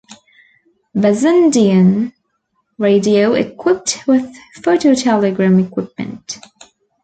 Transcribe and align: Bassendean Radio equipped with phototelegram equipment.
Bassendean 0.95 2.11
Radio 2.79 3.33
equipped 3.35 3.99
with 4.07 4.35
phototelegram 4.57 5.63
equipment. 5.63 6.39